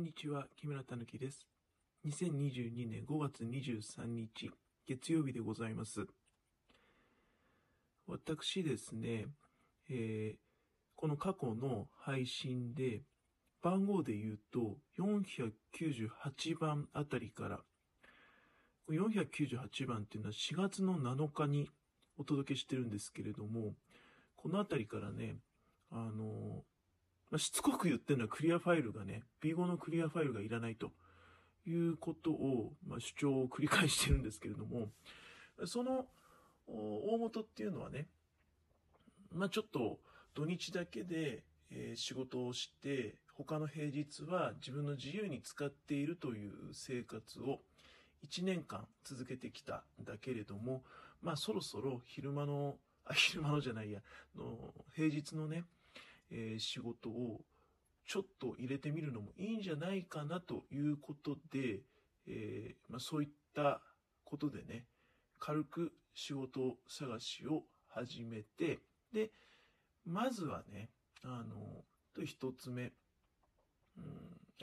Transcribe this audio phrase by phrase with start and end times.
[0.00, 1.46] んにちは、木村たぬきです。
[2.06, 4.50] 2022年5月23日、
[4.86, 6.06] 月曜日でございます。
[8.06, 9.26] 私ですね、
[9.90, 10.40] えー
[10.96, 13.00] この過去の配信で、
[13.62, 17.60] 番号で言うと、498番あたりから、
[18.90, 21.70] 498番っていうのは4月の7日に
[22.18, 23.74] お届けしてるんですけれども、
[24.36, 25.36] このあたりからね、
[25.90, 26.64] あの、
[27.38, 30.92] しつこく言ってるのはクリアファイルがね、B5 のクリアファイルがいらないと。
[31.66, 34.88] いうことを、まあ、主張を繰り返してるんですけれども、
[35.66, 36.06] その
[36.66, 38.06] 大元っていうのはね、
[39.32, 40.00] まあ、ちょっと
[40.34, 47.60] 土日だけで、え仕事をして、他の平日は自分の自由に使っているという生活を
[48.28, 50.82] 1年間続けてきたんだけれども、
[51.22, 54.00] まあそろそろ昼間の、あ、昼間のじゃないや、
[54.36, 55.64] の平日のね、
[56.30, 57.40] えー仕事を
[58.06, 61.80] ちょっと入れてみるのもいいんじゃないかなということで、
[62.26, 63.80] えーまあ、そういった
[64.24, 64.84] ことでね、
[65.38, 68.80] 軽く仕事探しを始めて、
[69.12, 69.30] で、
[70.04, 70.90] まずはね、
[71.22, 72.92] あの、と一つ目、
[73.96, 74.00] う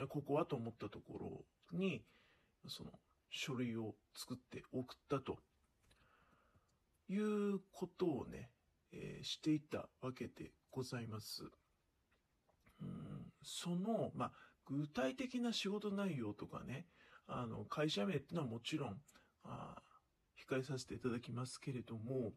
[0.04, 2.02] ん、ここはと思ったところに、
[2.66, 2.90] その
[3.30, 5.38] 書類を作って送ったと
[7.08, 8.50] いうことをね、
[8.92, 11.44] えーしていたわけでございます。
[12.80, 14.32] うん、その、まあ、
[14.66, 16.86] 具体的な仕事内容とかね、
[17.26, 19.00] あの、会社名っていうのはもちろん、
[19.44, 19.74] あ
[20.48, 22.32] 控えさせていただきますけれども、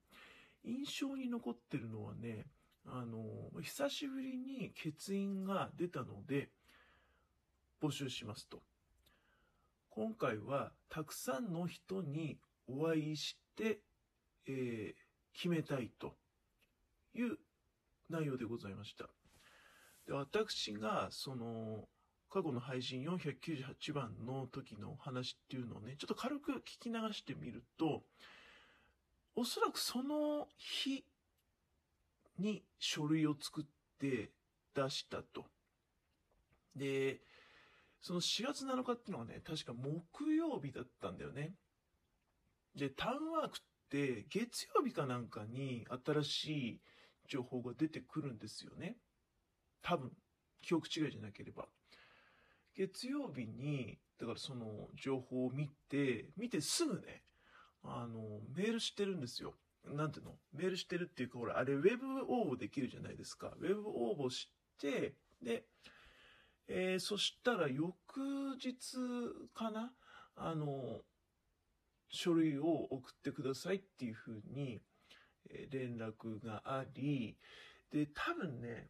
[0.64, 2.46] 印象に残ってるのはね、
[2.86, 6.50] あの、久しぶりに欠員が出たので、
[7.82, 8.62] 募集しますと。
[9.90, 13.82] 今回は、たくさんの人にお会いして、
[14.48, 16.16] えー決めたいと
[17.14, 17.38] いう
[18.12, 19.09] 内容でございました。
[20.06, 21.88] で私が、その、
[22.30, 28.03] 過去の配信498番の時の話っていうのをね、ちょっと軽く聞き流してみると、
[29.36, 31.03] おそらくその日
[32.40, 33.66] に書類を作っ
[34.00, 34.31] て
[34.74, 35.46] 出したと。
[36.75, 37.22] で、
[38.02, 41.53] その4月7日っていうのはね、確か木曜日だったんだよね。
[42.75, 46.81] で、タウンワークって月曜日かなんかに新しい
[47.31, 48.97] 情報が出てくるんですよね。
[49.81, 50.12] 多分、
[50.62, 51.66] 記憶違いじゃなければ。
[52.75, 57.24] 月曜日に、だからその情報を見て、見てすぐね、
[57.84, 59.53] あの、メールしてるんですよ。
[59.86, 60.36] なんていうの？
[60.53, 63.53] メールしてるっていうか、ほら、あれ、ウェブ応募できるじゃないですか。
[63.59, 65.64] ウェブ応募して、で、
[66.68, 68.97] えーそしたら翌日
[69.53, 69.91] かな
[70.36, 71.02] あの、
[72.09, 74.81] 書類を送ってくださいっていうふうに、
[75.72, 77.38] 連絡があり、
[77.91, 78.89] で、多分ね、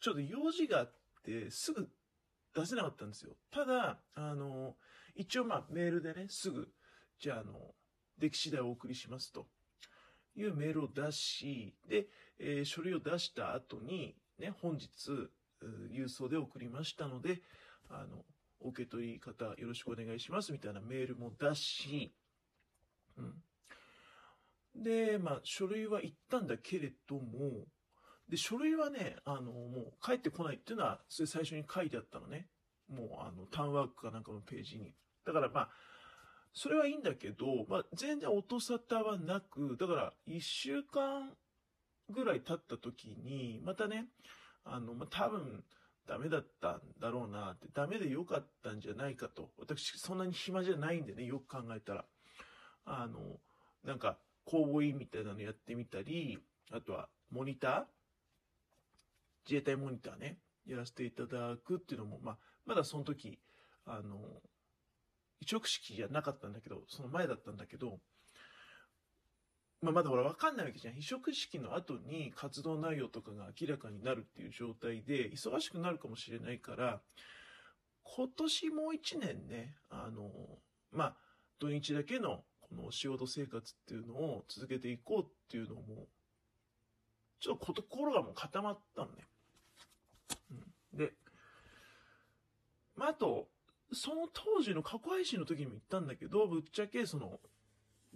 [0.00, 0.94] ちょっと用事があっ
[1.24, 1.88] て、すぐ
[2.54, 3.36] 出せなかったんですよ。
[3.50, 4.76] ただ、あの、
[5.14, 6.68] 一応まあメールでね、すぐ、
[7.18, 7.74] じゃあ、あの、
[8.18, 9.46] 出来次第お送りしますと
[10.34, 12.06] いうメールを出し、で、
[12.38, 14.88] えー書類を出した後に、ね、本日、
[15.92, 17.42] 郵送で送りましたので、
[17.88, 18.24] あの、
[18.60, 22.14] お受け取り方よろしくお願いしますみたいなメールも出し、
[23.16, 23.42] うん。
[24.74, 27.66] で、まあ、書類は行ったんだけれども、
[28.28, 32.46] で、書類はね、あの、もう帰ってこないっていうのは、それ最初に書いてあったのね。
[32.88, 34.94] もう、あの、タウンワークかなんかのページに。
[35.26, 35.70] だからまあ、
[36.52, 41.32] それはいいんだけど、まあ、全然音沙汰はなく、だから、一週間
[42.08, 44.06] ぐらい経った時に、またね、
[44.64, 45.64] あの、まあ、多分、
[46.06, 49.50] ダメだったんだろうなって、ダメでよかったんじゃないかと。
[49.58, 52.04] 私、そんなに暇じゃないんでね、よく考えたら。
[52.84, 53.38] あの、
[53.84, 56.38] なんか、公募員みたいなのやってみたり、
[56.72, 57.84] あとは、モニター
[59.46, 63.38] 自衛隊モニターね、やらせていただくっていうのも、まあ、まだその時、
[63.86, 64.18] あの、
[65.40, 67.98] 一憶式じゃなかったんだけど、その前だったんだけど、
[69.82, 70.98] まあ、まだほら分かんないわけじゃん。
[70.98, 77.00] 移植式の後に活動内容とかが明らかになるっていう状態で、忙しくなるかもしれないから、
[78.02, 80.30] 今年もう一年ね、あの、
[80.92, 81.16] まあ、
[81.58, 86.06] 土日だけのこの仕事生活っていうのを続けていこうっていうのも、
[87.40, 89.26] ちょっと心がもう固まったのね。
[90.92, 91.12] うん、で、
[92.94, 93.48] まあ、あと、
[93.92, 97.40] その当時の過去配信の時にも言ったんだけど、ぶっちゃけその、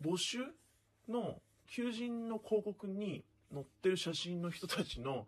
[0.00, 0.38] 募集
[1.08, 5.26] の求人の広告に載ってる写真の人たちの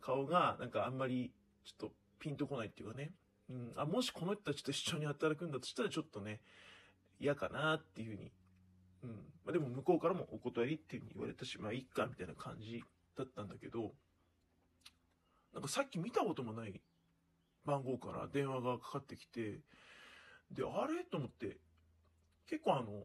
[0.00, 1.32] 顔が、なんかあんまり
[1.64, 3.12] ちょっとピンとこないっていうかね。
[3.48, 6.40] うん、あ、もしこの人たちと一緒に働くんだとしたらちょっとね、
[7.20, 8.32] 嫌かなっていうふうに。
[9.02, 9.10] うん。
[9.44, 12.82] まあ、でも向こうからもお断りっていうふうに言われたし、まあいいかみたいな感じ
[13.16, 13.92] だったんだけど、
[15.52, 16.80] なんかさっき見たこともない
[17.64, 19.60] 番号から電話がかかってきて、
[20.50, 21.04] で、あれ？
[21.04, 21.58] と思って、
[22.48, 23.04] 結構あの、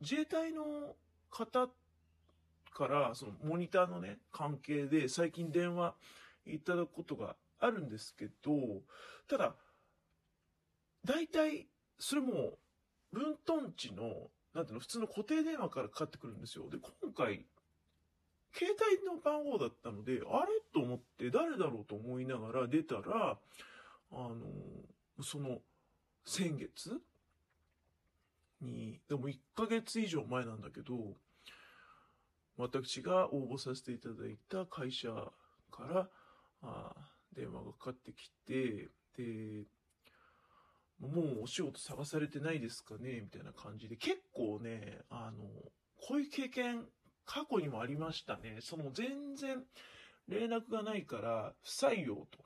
[0.00, 0.96] 自衛隊の
[1.30, 1.68] 方
[2.72, 5.94] から、そのモニターのね、関係で最近電話
[6.46, 8.82] いただくことがあるんですけど、
[9.28, 9.54] ただ、
[11.04, 11.68] 大体、
[11.98, 12.58] それも、
[13.12, 16.68] 分トン地の、なんていうの、普通の固定電話からかかってくるんですよ。
[16.68, 17.46] で、今回、
[18.52, 23.38] 携帯の番号だったので、あれと思って誰だろうと思いながら出たら、
[24.10, 24.42] あの、
[25.22, 25.60] その、
[26.24, 27.00] 先月
[28.60, 31.14] に、でも1ヶ月以上前なんだけど、
[32.56, 35.08] 私が応募させていただいた会社
[35.70, 36.08] から、
[36.62, 36.92] あ
[37.32, 39.66] 電話がかかってきて、で、
[41.00, 43.20] もうお仕事探されてないですかね？
[43.20, 45.44] みたいな感じで、結構ね、あの、
[46.00, 46.86] こういう経験、
[47.24, 48.58] 過去にもありましたね。
[48.60, 49.62] その全然
[50.28, 52.38] 連絡がないから不採用と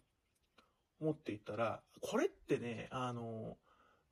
[1.00, 3.56] 思っていたら、これってね、あの、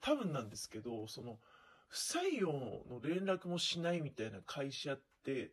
[0.00, 1.38] 多分なんですけど、その、
[1.88, 2.52] 不採用
[2.88, 5.50] の連絡もしないみたいな会社って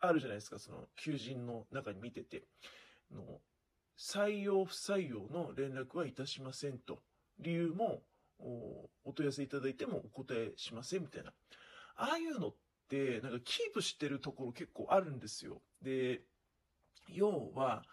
[0.00, 2.44] あるじゃないですか、その求人の中に見てて。
[3.10, 3.40] の
[3.98, 7.02] 採用不採用の連絡はいたしませんと。
[7.38, 8.02] 理由も
[8.42, 11.32] お問い合わせいただいてもお答えしませんみたいな。
[11.96, 12.54] ああいうのっ
[12.88, 15.62] て、なんかキープしてるところ結構あるんですよ。
[15.82, 16.22] で、
[17.08, 17.84] 要は、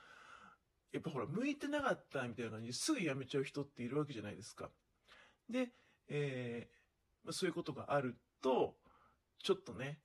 [0.91, 4.69] やっぱほら、向いてなかったみたいな感じですぐ辞めちゃう人っているわけじゃないですか。
[5.49, 5.71] で、
[6.07, 8.75] えー、そういうことがあると、
[9.43, 9.99] ちょっとね、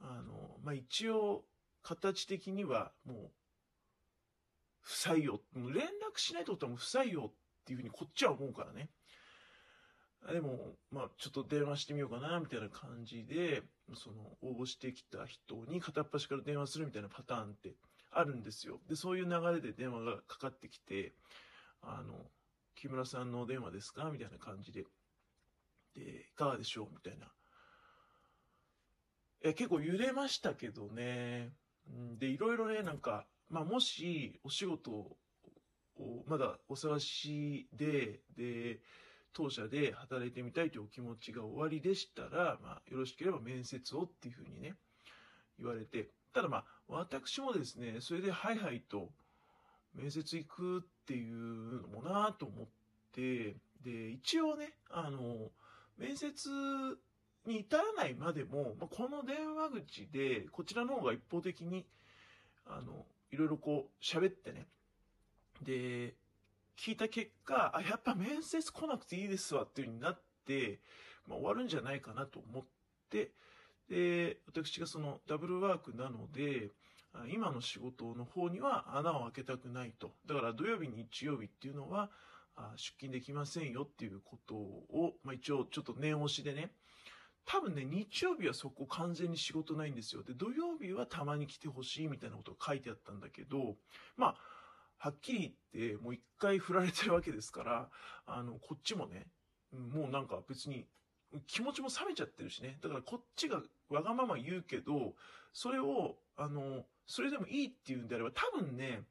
[0.00, 1.44] あの、まあ、一応、
[1.82, 3.30] 形的にはもう、
[4.80, 5.40] 不採用。
[5.52, 7.32] もう連絡しないってことはもう不採用っ
[7.64, 8.90] ていうふうにこっちは思うからね。
[10.32, 13.62] でも、まあ、ちょっと電話してみようかな、みたいな感じで、
[13.94, 17.74] その、応募してきた人に片っ端から電話するみたいなパターンって
[18.10, 18.80] あるんですよ。
[18.88, 21.14] で、そういう流れで電話がかかってきて、
[21.82, 22.30] あの、
[22.74, 24.84] 木村さんのお電話ですかみたいな感じで。
[25.94, 27.26] で、いかがでしょうみたいな。
[29.42, 31.52] え、結構揺れましたけどね。
[32.18, 35.16] で、いろいろね、なんか、まあ、もし、お仕事を、
[36.26, 38.80] まだお探しで、で、
[39.36, 44.76] 当社で働いてみたいというお気持ちがおありでしたら、まあ、よろしければ面接をっていうふうにね、
[45.58, 49.10] 言われて、ただまあ、私もですね、それではいはいと、
[49.94, 52.66] 面接行くっていうのもなと思っ
[53.12, 55.50] て、で、一応ね、あの、
[55.98, 56.48] 面接
[57.44, 61.84] に至らないまでも、まあ、この電話口で、こちらの方が一方的に、
[62.64, 64.66] あの、いろいろこう、喋ってね、
[65.60, 66.14] で、
[66.78, 70.80] 聞いた結果、あ、やっぱ面接来なくていいですわっていう風になって、
[71.26, 72.64] まあ、終わるんじゃないかなと思っ
[73.10, 73.32] て、
[73.88, 76.70] で、私がそのダブルワークなので、
[77.32, 80.12] 今の仕事の方には穴を開けたくないと。
[80.26, 82.10] だから土曜日、日曜日っていうのは
[82.76, 86.72] 出勤できませんよっていうことを、まあ、一応ちょっと念押しでね、
[87.46, 90.24] 多分ね、日曜日はそこ完全に仕事ないんですよ。
[90.24, 93.76] で、土曜日はたまに来てほしいみたいなことが書いてあったんだけど、
[94.16, 94.36] まあ、
[94.98, 97.88] はっきり言って、もう一回振られてるわけですから、
[98.26, 99.26] あの、こっちもね、
[99.72, 100.86] もうなんか別に、
[101.46, 102.78] 気持ちも冷めちゃってるしね。
[102.82, 103.60] だからこっちが
[103.90, 105.14] わがまま言うけど、
[105.52, 109.02] それを、あの、それでもいいって言うんであれば、多分ね、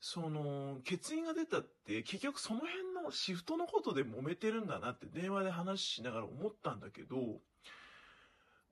[0.00, 7.40] その、欠員が出たって、結局その辺のシフトのことで揉めてるんだなって電話で話しながら思ったんだけど、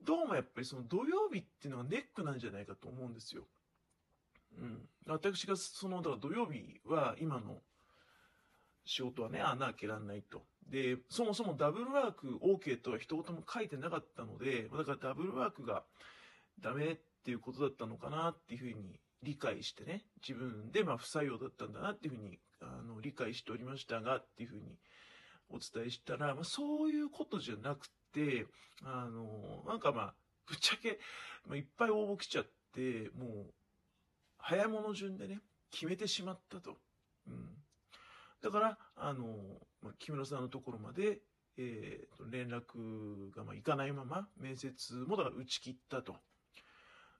[0.03, 3.43] どうもやっぱりその土曜日っていうのがネックなんじゃないかと思うんですよ。
[4.57, 4.89] うん。
[5.07, 7.61] 私がその、だから土曜日は今の
[8.85, 10.43] 仕事はね、穴開けらんないと。
[10.67, 15.83] で、そもそもダブルワーク OK とは一言も書いてなかったので、だからダブルワークが
[16.59, 24.77] ダメっていうことだったのかなっていうふうに理解してね、自分でまあ不採用だったんだなっていうふうにあの理解しておりましたがっていうふうに
[25.49, 28.45] お伝えしたら、まあ、そういうことじゃなくて、
[28.83, 30.13] あの、なんかまあ、
[30.47, 30.99] ぶっちゃけ、
[31.45, 33.53] まあ、いっぱい応募来ちゃって、もう
[34.43, 35.39] 早物順でね、
[35.71, 36.77] 決めてしまったと。
[37.27, 37.49] うん。
[38.41, 39.25] だから、あの、
[39.81, 41.19] まあ、木村さんのところまで、
[41.57, 46.15] えー、連絡がまあいかないまま、面接もだから打ち切ったと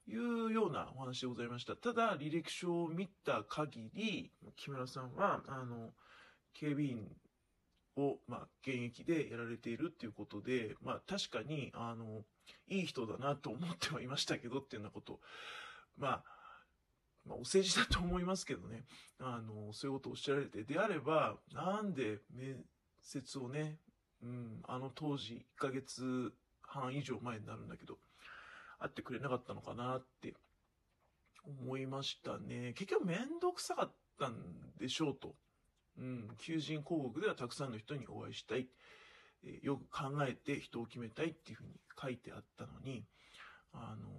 [0.07, 1.75] いうようなお話でございました。
[1.75, 5.93] ただ、履歴書を見た限り、木村さんは、あの、
[6.53, 7.15] 警備員
[7.97, 12.23] を、まあ、現役でやられているっていうことで、まあ、確かに、あの、
[12.67, 15.19] いい人だなと思ってはいましたけどっていうようなこと、
[15.97, 16.23] まあ、
[17.25, 18.83] まあ、お世辞だと思いますけどね、
[19.19, 22.63] あの、そういうことをおっしゃられて、であれば、なんで面
[23.01, 23.77] 接をね、
[24.23, 27.97] うん、あの当時、1ヶ月半以上前になるんだけど、
[28.79, 30.33] 会ってくれなかったのかなって
[31.45, 32.73] 思いましたね。
[32.73, 34.35] 結局めんどくさかったん
[34.79, 35.35] でしょうと。
[35.99, 38.67] うん、求人広告ではたくさんの人にお会いしたい。
[39.43, 43.03] えーよく考えて人を決めたいっていうふうに書いてあったのに、
[43.73, 44.09] あの、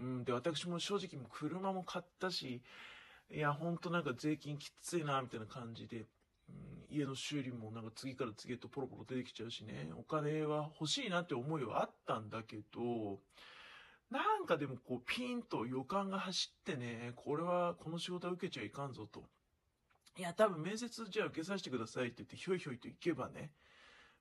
[0.00, 2.62] うん、で、私も正直も車も買ったし、
[3.30, 6.06] いや、ほんとなんか税金きついな、みたいな感じで、
[6.48, 13.20] うん、家の修理もなんか次から次へとポロポロ出てきちゃうしね、お金は欲しいなって思いはあったんだけど、
[14.10, 19.24] なんかでもこうピンと予感が走ってね、これはこの仕事は受けちゃいかんぞと。
[20.18, 23.52] いや、多分面接じゃあ受けさせてくださいって言ってひょいひょいと行けばね、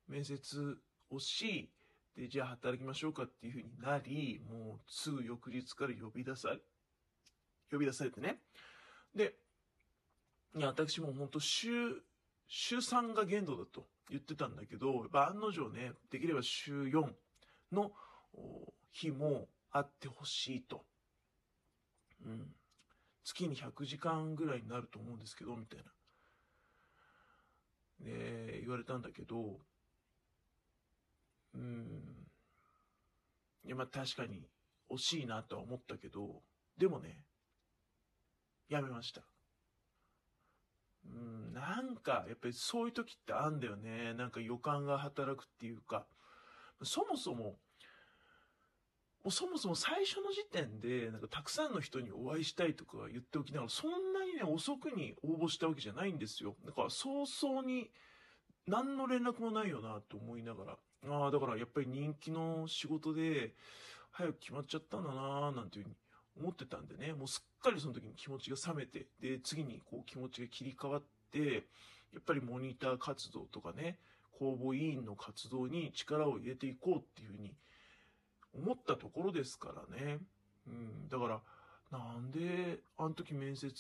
[0.07, 0.77] 面接
[1.09, 1.71] をし、
[2.19, 6.59] で、じゃあ働きましょうかっていう風になり、もうすぐ翌日から呼び出され、
[7.71, 8.41] 呼び出されてね。
[9.15, 9.35] で、
[10.53, 11.69] いや、私も本当週、
[12.45, 17.09] 週3が限度だと言ってたんだけど、やっぱ案の定ね、できれば週4
[17.71, 17.93] の
[18.91, 20.83] 日もあってほしいと。
[22.25, 22.53] うん。
[23.23, 25.85] 月に100時間ぐらいになると思うんですけど、みたいな。
[28.05, 29.61] で、言われたんだけど、
[31.53, 32.27] うん。
[33.65, 34.47] いや、まあ確かに
[34.91, 36.41] 惜しいなとは思ったけど、
[36.77, 37.23] でもね、
[38.69, 39.21] やめました。
[41.05, 44.13] うん、なんか、やっぱりそういう時ってあんだよね。
[44.13, 46.05] なんか予感が働くっていうか、
[46.83, 47.57] そもそも、
[49.23, 56.55] もうそもそも最初の時点で、なんかたくさんの人にお会いしたいとか言っておきながら、そんなにね、遅くに応募したわけじゃないんですよ。
[56.65, 57.91] だから早々に
[58.67, 60.77] 何の連絡もないよなと思いながら。
[61.07, 63.53] ああ、だからやっぱり人気の仕事で、
[64.11, 65.95] 早く決まっちゃったんだなーなんていうふうに
[66.41, 71.63] 思ってたんでね、もうすっかりその時に気持ちが冷めて、で、次にこう気持ちが切り替わって、
[72.13, 73.99] やっぱりモニター活動とかね、
[74.37, 77.53] 公募委員の活動に力を入れていこうっていうふうに
[78.53, 80.19] 思ったところですからね。
[80.67, 81.41] うん、だから、
[81.91, 83.73] なんで、あの時面接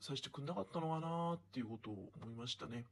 [0.00, 2.84] させてくんなかったのかなっていうことを思いましたね。